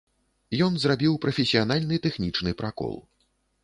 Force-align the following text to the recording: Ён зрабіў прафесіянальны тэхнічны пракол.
Ён 0.67 0.73
зрабіў 0.85 1.13
прафесіянальны 1.27 2.03
тэхнічны 2.09 2.59
пракол. 2.65 2.95